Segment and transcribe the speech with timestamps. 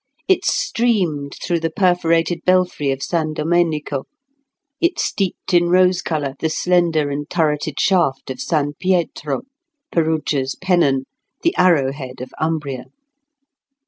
[0.27, 4.05] It streamed through the perforated belfry of San Domenico;
[4.81, 9.43] it steeped in rose colour the slender and turreted shaft of San Pietro,
[9.91, 11.05] "Perugia's Pennon,"
[11.43, 12.85] the Arrowhead of Umbria.